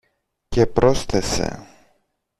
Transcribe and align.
Και 0.49 0.65
πρόσθεσε 0.67 1.67